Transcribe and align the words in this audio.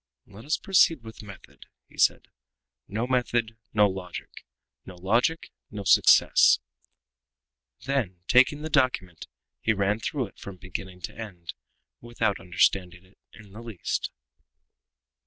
"Let 0.25 0.45
us 0.45 0.57
proceed 0.57 1.03
with 1.03 1.21
method," 1.21 1.67
he 1.87 1.99
said. 1.99 2.27
"No 2.87 3.05
method, 3.05 3.55
no 3.71 3.87
logic; 3.87 4.31
no 4.83 4.95
logic, 4.95 5.51
no 5.69 5.83
success." 5.83 6.57
Then, 7.85 8.23
taking 8.27 8.63
the 8.63 8.69
document, 8.71 9.27
he 9.61 9.73
ran 9.73 9.99
through 9.99 10.25
it 10.25 10.39
from 10.39 10.57
beginning 10.57 11.01
to 11.01 11.15
end, 11.15 11.53
without 11.99 12.39
understanding 12.39 13.05
it 13.05 13.19
in 13.31 13.51
the 13.51 13.61
least. 13.61 14.09